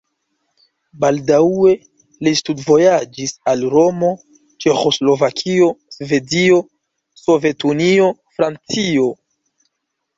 Baldaŭe 1.03 1.73
li 2.27 2.33
studvojaĝis 2.39 3.35
al 3.53 3.63
Romo, 3.75 4.11
Ĉeĥoslovakio, 4.67 5.71
Svedio, 6.01 6.61
Sovetunio, 7.27 8.13
Francio. 8.37 9.11